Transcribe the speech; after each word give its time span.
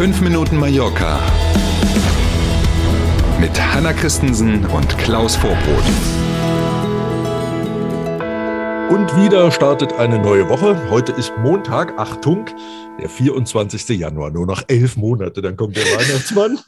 5 0.00 0.22
Minuten 0.22 0.56
Mallorca 0.56 1.20
mit 3.38 3.50
Hanna 3.60 3.92
Christensen 3.92 4.64
und 4.64 4.96
Klaus 4.96 5.36
Vorbrot. 5.36 5.84
Und 8.88 9.14
wieder 9.22 9.50
startet 9.50 9.92
eine 9.92 10.18
neue 10.18 10.48
Woche. 10.48 10.88
Heute 10.88 11.12
ist 11.12 11.34
Montag, 11.40 11.98
Achtung, 11.98 12.46
der 12.98 13.10
24. 13.10 13.90
Januar. 13.90 14.30
Nur 14.30 14.46
noch 14.46 14.62
elf 14.68 14.96
Monate, 14.96 15.42
dann 15.42 15.58
kommt 15.58 15.76
der 15.76 15.84
Weihnachtsmann. 15.98 16.58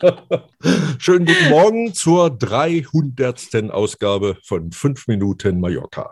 Schönen 0.98 1.26
guten 1.26 1.48
Morgen 1.48 1.94
zur 1.94 2.28
300. 2.28 3.70
Ausgabe 3.70 4.36
von 4.42 4.72
5 4.72 5.06
Minuten 5.06 5.60
Mallorca. 5.60 6.10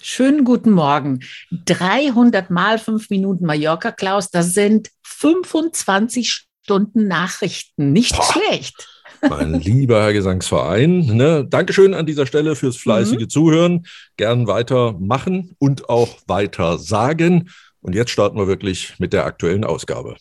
Schönen 0.00 0.44
guten 0.44 0.70
Morgen. 0.72 1.20
300 1.64 2.50
mal 2.50 2.78
5 2.78 3.10
Minuten 3.10 3.46
Mallorca, 3.46 3.92
Klaus, 3.92 4.30
das 4.30 4.54
sind 4.54 4.90
25 5.04 6.46
Stunden 6.62 7.06
Nachrichten. 7.08 7.92
Nicht 7.92 8.16
Boah. 8.16 8.32
schlecht. 8.32 8.88
Mein 9.28 9.54
lieber 9.54 10.02
Herr 10.02 10.12
Gesangsverein, 10.12 11.06
ne? 11.06 11.46
Dankeschön 11.48 11.94
an 11.94 12.06
dieser 12.06 12.26
Stelle 12.26 12.54
fürs 12.54 12.76
fleißige 12.76 13.22
mhm. 13.22 13.28
Zuhören. 13.28 13.86
Gern 14.16 14.46
weitermachen 14.46 15.54
und 15.58 15.88
auch 15.88 16.18
weiter 16.26 16.78
sagen. 16.78 17.48
Und 17.80 17.94
jetzt 17.94 18.10
starten 18.10 18.36
wir 18.36 18.46
wirklich 18.46 18.94
mit 18.98 19.12
der 19.12 19.24
aktuellen 19.24 19.64
Ausgabe. 19.64 20.16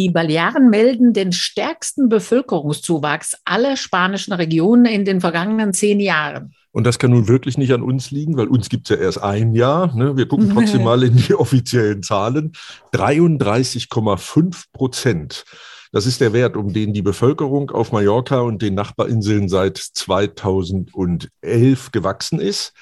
Die 0.00 0.08
Balearen 0.08 0.70
melden 0.70 1.12
den 1.12 1.30
stärksten 1.30 2.08
Bevölkerungszuwachs 2.08 3.36
aller 3.44 3.76
spanischen 3.76 4.32
Regionen 4.32 4.86
in 4.86 5.04
den 5.04 5.20
vergangenen 5.20 5.74
zehn 5.74 6.00
Jahren. 6.00 6.54
Und 6.72 6.84
das 6.84 6.98
kann 6.98 7.10
nun 7.10 7.28
wirklich 7.28 7.58
nicht 7.58 7.74
an 7.74 7.82
uns 7.82 8.10
liegen, 8.10 8.38
weil 8.38 8.46
uns 8.46 8.70
gibt 8.70 8.90
es 8.90 8.96
ja 8.96 9.02
erst 9.02 9.22
ein 9.22 9.52
Jahr. 9.52 9.94
Ne? 9.94 10.16
Wir 10.16 10.26
gucken 10.26 10.48
trotzdem 10.54 10.84
mal 10.90 11.02
in 11.02 11.18
die 11.18 11.34
offiziellen 11.34 12.02
Zahlen. 12.02 12.52
33,5 12.94 14.64
Prozent. 14.72 15.44
Das 15.92 16.06
ist 16.06 16.22
der 16.22 16.32
Wert, 16.32 16.56
um 16.56 16.72
den 16.72 16.94
die 16.94 17.02
Bevölkerung 17.02 17.70
auf 17.70 17.92
Mallorca 17.92 18.40
und 18.40 18.62
den 18.62 18.76
Nachbarinseln 18.76 19.50
seit 19.50 19.76
2011 19.76 21.92
gewachsen 21.92 22.40
ist. 22.40 22.72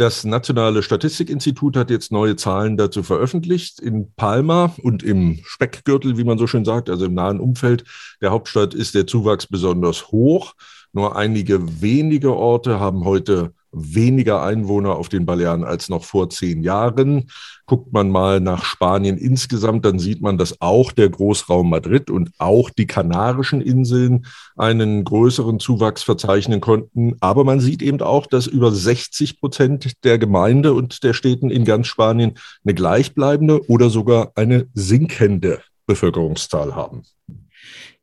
Das 0.00 0.22
Nationale 0.22 0.84
Statistikinstitut 0.84 1.76
hat 1.76 1.90
jetzt 1.90 2.12
neue 2.12 2.36
Zahlen 2.36 2.76
dazu 2.76 3.02
veröffentlicht. 3.02 3.80
In 3.80 4.14
Palma 4.14 4.72
und 4.80 5.02
im 5.02 5.40
Speckgürtel, 5.42 6.16
wie 6.16 6.22
man 6.22 6.38
so 6.38 6.46
schön 6.46 6.64
sagt, 6.64 6.88
also 6.88 7.06
im 7.06 7.14
nahen 7.14 7.40
Umfeld 7.40 7.82
der 8.20 8.30
Hauptstadt, 8.30 8.74
ist 8.74 8.94
der 8.94 9.08
Zuwachs 9.08 9.48
besonders 9.48 10.12
hoch. 10.12 10.54
Nur 10.92 11.16
einige 11.16 11.82
wenige 11.82 12.32
Orte 12.32 12.78
haben 12.78 13.04
heute 13.04 13.52
weniger 13.72 14.42
Einwohner 14.42 14.96
auf 14.96 15.08
den 15.08 15.26
Balearen 15.26 15.64
als 15.64 15.88
noch 15.88 16.04
vor 16.04 16.30
zehn 16.30 16.62
Jahren. 16.62 17.30
Guckt 17.66 17.92
man 17.92 18.10
mal 18.10 18.40
nach 18.40 18.64
Spanien 18.64 19.18
insgesamt, 19.18 19.84
dann 19.84 19.98
sieht 19.98 20.22
man, 20.22 20.38
dass 20.38 20.60
auch 20.60 20.92
der 20.92 21.10
Großraum 21.10 21.68
Madrid 21.68 22.10
und 22.10 22.30
auch 22.38 22.70
die 22.70 22.86
Kanarischen 22.86 23.60
Inseln 23.60 24.26
einen 24.56 25.04
größeren 25.04 25.60
Zuwachs 25.60 26.02
verzeichnen 26.02 26.60
konnten. 26.60 27.16
Aber 27.20 27.44
man 27.44 27.60
sieht 27.60 27.82
eben 27.82 28.00
auch, 28.00 28.26
dass 28.26 28.46
über 28.46 28.72
60 28.72 29.40
Prozent 29.40 29.92
der 30.04 30.18
Gemeinde 30.18 30.72
und 30.72 31.02
der 31.04 31.12
Städten 31.12 31.50
in 31.50 31.64
ganz 31.64 31.86
Spanien 31.88 32.34
eine 32.64 32.74
gleichbleibende 32.74 33.68
oder 33.68 33.90
sogar 33.90 34.32
eine 34.34 34.66
sinkende 34.72 35.60
Bevölkerungszahl 35.86 36.74
haben. 36.74 37.02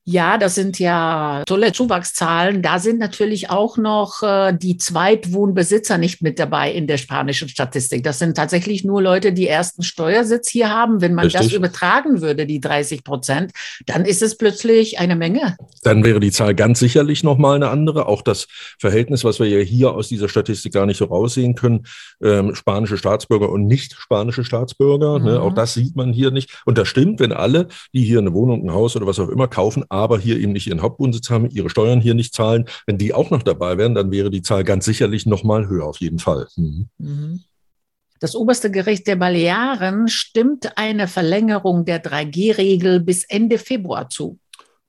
Ja, 0.07 0.37
das 0.37 0.53
sind 0.53 0.77
ja 0.77 1.41
tolle 1.47 1.71
Zuwachszahlen. 1.71 2.61
Da 2.61 2.77
sind 2.77 2.99
natürlich 2.99 3.49
auch 3.49 3.77
noch 3.77 4.21
äh, 4.21 4.55
die 4.55 4.77
Zweitwohnbesitzer 4.77 5.97
nicht 5.97 6.21
mit 6.21 6.37
dabei 6.37 6.71
in 6.71 6.85
der 6.85 6.97
spanischen 6.97 7.49
Statistik. 7.49 8.03
Das 8.03 8.19
sind 8.19 8.37
tatsächlich 8.37 8.83
nur 8.83 9.01
Leute, 9.01 9.33
die 9.33 9.47
ersten 9.47 9.81
Steuersitz 9.81 10.47
hier 10.47 10.69
haben. 10.69 11.01
Wenn 11.01 11.15
man 11.15 11.25
Richtig. 11.25 11.41
das 11.41 11.53
übertragen 11.53 12.21
würde, 12.21 12.45
die 12.45 12.59
30 12.59 13.03
Prozent, 13.03 13.51
dann 13.87 14.05
ist 14.05 14.21
es 14.21 14.37
plötzlich 14.37 14.99
eine 14.99 15.15
Menge. 15.15 15.57
Dann 15.81 16.03
wäre 16.03 16.19
die 16.19 16.31
Zahl 16.31 16.53
ganz 16.53 16.77
sicherlich 16.77 17.23
nochmal 17.23 17.55
eine 17.55 17.69
andere. 17.69 18.05
Auch 18.05 18.21
das 18.21 18.45
Verhältnis, 18.79 19.23
was 19.23 19.39
wir 19.39 19.47
ja 19.47 19.57
hier 19.57 19.91
aus 19.93 20.07
dieser 20.07 20.29
Statistik 20.29 20.73
gar 20.73 20.85
nicht 20.85 20.97
so 20.97 21.05
raussehen 21.05 21.55
können, 21.55 21.87
ähm, 22.21 22.53
spanische 22.53 22.99
Staatsbürger 22.99 23.49
und 23.49 23.65
nicht 23.65 23.93
spanische 23.93 24.43
Staatsbürger, 24.43 25.17
mhm. 25.17 25.25
ne, 25.25 25.41
auch 25.41 25.55
das 25.55 25.73
sieht 25.73 25.95
man 25.95 26.13
hier 26.13 26.29
nicht. 26.29 26.61
Und 26.65 26.77
das 26.77 26.87
stimmt, 26.87 27.19
wenn 27.19 27.31
alle, 27.31 27.69
die 27.91 28.03
hier 28.03 28.19
eine 28.19 28.33
Wohnung, 28.33 28.63
ein 28.63 28.71
Haus 28.71 28.95
oder 28.95 29.07
was 29.07 29.19
auch 29.19 29.29
immer 29.29 29.47
kaufen, 29.47 29.83
aber 29.95 30.19
hier 30.19 30.37
eben 30.37 30.51
nicht 30.51 30.67
ihren 30.67 30.81
Hauptwohnsitz 30.81 31.29
haben, 31.29 31.49
ihre 31.49 31.69
Steuern 31.69 32.01
hier 32.01 32.13
nicht 32.13 32.33
zahlen. 32.33 32.65
Wenn 32.85 32.97
die 32.97 33.13
auch 33.13 33.29
noch 33.31 33.43
dabei 33.43 33.77
wären, 33.77 33.95
dann 33.95 34.11
wäre 34.11 34.29
die 34.29 34.41
Zahl 34.41 34.63
ganz 34.63 34.85
sicherlich 34.85 35.25
noch 35.25 35.43
mal 35.43 35.67
höher, 35.67 35.85
auf 35.85 35.97
jeden 35.97 36.19
Fall. 36.19 36.47
Mhm. 36.55 36.87
mhm. 36.97 37.43
Das 38.21 38.33
oberste 38.33 38.71
Gericht 38.71 39.07
der 39.07 39.17
Balearen 39.17 40.07
stimmt 40.07 40.77
eine 40.77 41.09
Verlängerung 41.09 41.83
der 41.83 42.01
3G-Regel 42.01 43.01
bis 43.01 43.25
Ende 43.25 43.57
Februar 43.57 44.09
zu. 44.09 44.39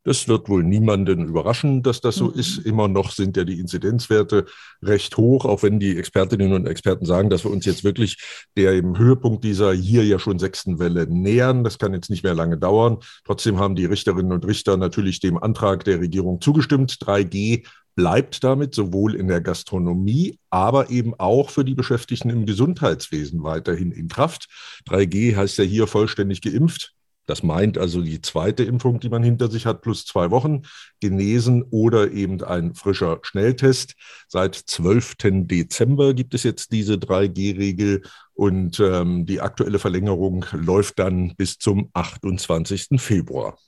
Das 0.07 0.29
wird 0.29 0.49
wohl 0.49 0.63
niemanden 0.63 1.27
überraschen, 1.27 1.83
dass 1.83 2.01
das 2.01 2.15
so 2.15 2.27
mhm. 2.27 2.39
ist. 2.39 2.59
Immer 2.59 2.87
noch 2.87 3.11
sind 3.11 3.37
ja 3.37 3.43
die 3.43 3.59
Inzidenzwerte 3.59 4.47
recht 4.81 5.17
hoch, 5.17 5.45
auch 5.45 5.65
wenn 5.65 5.81
die 5.81 5.99
Expertinnen 5.99 6.53
und 6.53 6.69
Experten 6.69 7.05
sagen, 7.05 7.29
dass 7.29 7.43
wir 7.43 7.51
uns 7.51 7.65
jetzt 7.65 7.83
wirklich 7.83 8.17
der 8.57 8.75
im 8.75 8.97
Höhepunkt 8.97 9.43
dieser 9.43 9.73
hier 9.73 10.05
ja 10.05 10.21
schon 10.21 10.39
sechsten 10.39 10.79
Welle 10.79 11.09
nähern. 11.09 11.65
Das 11.65 11.79
kann 11.79 11.93
jetzt 11.93 12.09
nicht 12.09 12.23
mehr 12.23 12.37
lange 12.37 12.57
dauern. 12.57 12.99
Trotzdem 13.25 13.59
haben 13.59 13.75
die 13.75 13.85
Richterinnen 13.85 14.31
und 14.31 14.47
Richter 14.47 14.77
natürlich 14.77 15.19
dem 15.19 15.39
Antrag 15.39 15.83
der 15.83 15.99
Regierung 15.99 16.41
zugestimmt. 16.41 16.93
3G 16.93 17.67
bleibt 17.97 18.45
damit 18.45 18.77
sowohl 18.77 19.17
in 19.17 19.27
der 19.27 19.41
Gastronomie, 19.41 20.39
aber 20.51 20.89
eben 20.89 21.15
auch 21.19 21.51
für 21.51 21.65
die 21.65 21.75
Beschäftigten 21.75 22.31
im 22.31 22.47
Gesundheitswesen 22.47 23.43
weiterhin 23.43 23.91
in 23.91 24.07
Kraft. 24.07 24.47
3G 24.89 25.35
heißt 25.35 25.59
ja 25.59 25.65
hier 25.65 25.89
vollständig 25.89 26.43
geimpft. 26.43 26.93
Das 27.27 27.43
meint 27.43 27.77
also 27.77 28.01
die 28.01 28.21
zweite 28.21 28.63
Impfung, 28.63 29.01
die 29.01 29.09
man 29.09 29.23
hinter 29.23 29.51
sich 29.51 29.67
hat, 29.67 29.83
plus 29.83 30.05
zwei 30.05 30.31
Wochen, 30.31 30.63
genesen 31.01 31.65
oder 31.71 32.13
eben 32.13 32.43
ein 32.43 32.75
frischer 32.75 33.19
Schnelltest. 33.23 33.95
Seit 34.29 34.55
12. 34.55 35.17
Dezember 35.47 36.15
gibt 36.15 36.35
es 36.35 36.45
jetzt 36.45 36.73
diese 36.73 36.95
3G-Regel 36.95 38.03
und 38.35 38.81
ähm, 38.81 39.27
die 39.27 39.41
aktuelle 39.41 39.79
Verlängerung 39.79 40.45
läuft 40.53 40.99
dann 40.99 41.35
bis 41.37 41.59
zum 41.59 41.91
28. 41.93 43.01
Februar. 43.01 43.59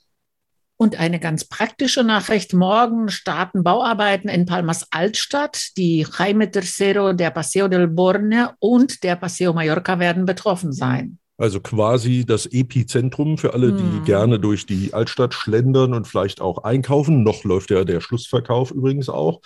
Und 0.81 0.97
eine 0.97 1.19
ganz 1.19 1.43
praktische 1.43 2.05
Nachricht. 2.05 2.53
Morgen 2.53 3.09
starten 3.09 3.63
Bauarbeiten 3.63 4.29
in 4.29 4.45
Palmas 4.45 4.87
Altstadt. 4.91 5.75
Die 5.75 6.07
Jaime 6.17 6.49
Tercero, 6.49 7.11
der 7.11 7.31
Paseo 7.31 7.67
del 7.67 7.89
Borne 7.89 8.55
und 8.59 9.03
der 9.03 9.17
Paseo 9.17 9.51
Mallorca 9.51 9.99
werden 9.99 10.23
betroffen 10.23 10.71
sein. 10.71 11.19
Also 11.39 11.61
quasi 11.61 12.25
das 12.25 12.47
Epizentrum 12.47 13.37
für 13.37 13.53
alle, 13.53 13.71
die 13.71 13.81
hm. 13.81 14.03
gerne 14.03 14.39
durch 14.41 14.65
die 14.65 14.93
Altstadt 14.93 15.33
schlendern 15.33 15.93
und 15.93 16.05
vielleicht 16.05 16.41
auch 16.41 16.65
einkaufen. 16.65 17.23
Noch 17.23 17.45
läuft 17.45 17.71
ja 17.71 17.85
der 17.85 18.01
Schlussverkauf 18.01 18.71
übrigens 18.71 19.07
auch. 19.07 19.39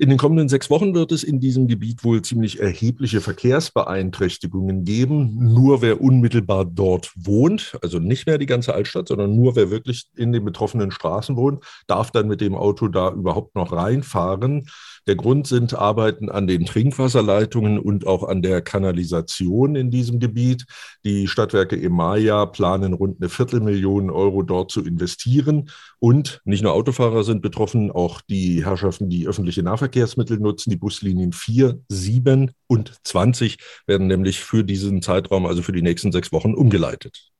In 0.00 0.10
den 0.10 0.18
kommenden 0.18 0.48
sechs 0.48 0.70
Wochen 0.70 0.94
wird 0.94 1.10
es 1.10 1.24
in 1.24 1.40
diesem 1.40 1.66
Gebiet 1.66 2.04
wohl 2.04 2.22
ziemlich 2.22 2.60
erhebliche 2.60 3.20
Verkehrsbeeinträchtigungen 3.20 4.84
geben. 4.84 5.52
Nur 5.52 5.82
wer 5.82 6.00
unmittelbar 6.00 6.64
dort 6.66 7.10
wohnt, 7.16 7.76
also 7.82 7.98
nicht 7.98 8.24
mehr 8.24 8.38
die 8.38 8.46
ganze 8.46 8.74
Altstadt, 8.74 9.08
sondern 9.08 9.34
nur 9.34 9.56
wer 9.56 9.72
wirklich 9.72 10.04
in 10.14 10.30
den 10.30 10.44
betroffenen 10.44 10.92
Straßen 10.92 11.34
wohnt, 11.34 11.64
darf 11.88 12.12
dann 12.12 12.28
mit 12.28 12.40
dem 12.40 12.54
Auto 12.54 12.86
da 12.86 13.10
überhaupt 13.10 13.56
noch 13.56 13.72
reinfahren. 13.72 14.68
Der 15.08 15.16
Grund 15.16 15.48
sind 15.48 15.74
Arbeiten 15.74 16.28
an 16.28 16.46
den 16.46 16.64
Trinkwasserleitungen 16.64 17.80
und 17.80 18.06
auch 18.06 18.22
an 18.22 18.40
der 18.40 18.60
Kanalisation 18.60 19.74
in 19.74 19.90
diesem 19.90 20.20
Gebiet. 20.20 20.66
Die 21.04 21.26
Stadtwerke 21.26 21.80
Emaya 21.80 22.46
planen 22.46 22.92
rund 22.92 23.16
eine 23.18 23.30
Viertelmillion 23.30 24.10
Euro 24.10 24.42
dort 24.42 24.70
zu 24.70 24.84
investieren. 24.84 25.70
Und 25.98 26.40
nicht 26.44 26.62
nur 26.62 26.74
Autofahrer 26.74 27.24
sind 27.24 27.42
betroffen, 27.42 27.90
auch 27.90 28.20
die 28.20 28.64
Herrschaften, 28.64 29.08
die 29.08 29.26
öffentliche 29.26 29.62
Nahverkehrsmittel 29.88 30.38
nutzen. 30.38 30.70
Die 30.70 30.76
Buslinien 30.76 31.32
4, 31.32 31.80
7 31.88 32.52
und 32.66 32.92
20 33.04 33.56
werden 33.86 34.06
nämlich 34.06 34.40
für 34.40 34.64
diesen 34.64 35.02
Zeitraum, 35.02 35.46
also 35.46 35.62
für 35.62 35.72
die 35.72 35.82
nächsten 35.82 36.12
sechs 36.12 36.32
Wochen, 36.32 36.54
umgeleitet. 36.54 37.30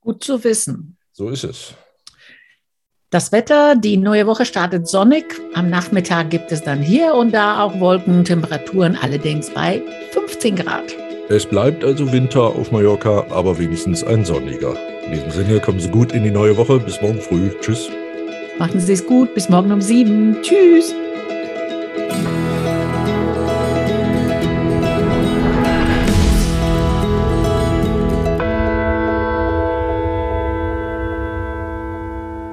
Gut 0.00 0.24
zu 0.24 0.42
wissen. 0.42 0.96
So 1.12 1.28
ist 1.28 1.44
es. 1.44 1.74
Das 3.10 3.32
Wetter, 3.32 3.76
die 3.76 3.96
neue 3.96 4.26
Woche 4.26 4.44
startet 4.44 4.88
sonnig. 4.88 5.24
Am 5.54 5.70
Nachmittag 5.70 6.30
gibt 6.30 6.50
es 6.50 6.62
dann 6.62 6.82
hier 6.82 7.14
und 7.14 7.32
da 7.32 7.62
auch 7.62 7.78
Wolkentemperaturen, 7.78 8.96
allerdings 8.96 9.50
bei 9.50 9.82
15 10.10 10.56
Grad. 10.56 10.94
Es 11.28 11.46
bleibt 11.46 11.84
also 11.84 12.12
Winter 12.12 12.42
auf 12.42 12.72
Mallorca, 12.72 13.26
aber 13.30 13.58
wenigstens 13.58 14.04
ein 14.04 14.24
sonniger. 14.24 14.76
In 15.06 15.12
diesem 15.12 15.30
Sinne 15.30 15.60
kommen 15.60 15.80
Sie 15.80 15.88
gut 15.88 16.12
in 16.12 16.24
die 16.24 16.30
neue 16.30 16.56
Woche. 16.56 16.78
Bis 16.78 17.00
morgen 17.00 17.20
früh. 17.20 17.50
Tschüss. 17.60 17.88
Machen 18.58 18.80
Sie 18.80 18.92
es 18.92 19.06
gut. 19.06 19.34
Bis 19.34 19.48
morgen 19.48 19.72
um 19.72 19.80
sieben. 19.80 20.36
Tschüss. 20.42 20.94